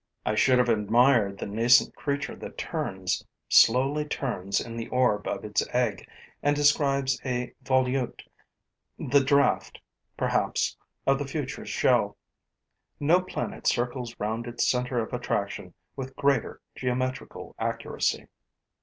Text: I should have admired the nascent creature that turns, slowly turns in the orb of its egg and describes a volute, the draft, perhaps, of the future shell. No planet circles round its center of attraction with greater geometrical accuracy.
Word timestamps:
I 0.25 0.33
should 0.33 0.57
have 0.57 0.67
admired 0.67 1.37
the 1.37 1.45
nascent 1.45 1.95
creature 1.95 2.35
that 2.37 2.57
turns, 2.57 3.23
slowly 3.49 4.03
turns 4.03 4.59
in 4.59 4.75
the 4.75 4.87
orb 4.87 5.27
of 5.27 5.45
its 5.45 5.61
egg 5.73 6.07
and 6.41 6.55
describes 6.55 7.21
a 7.23 7.53
volute, 7.61 8.23
the 8.97 9.23
draft, 9.23 9.79
perhaps, 10.17 10.75
of 11.05 11.19
the 11.19 11.27
future 11.27 11.67
shell. 11.67 12.17
No 12.99 13.21
planet 13.21 13.67
circles 13.67 14.15
round 14.19 14.47
its 14.47 14.67
center 14.67 14.97
of 14.97 15.13
attraction 15.13 15.75
with 15.95 16.15
greater 16.15 16.61
geometrical 16.75 17.53
accuracy. 17.59 18.25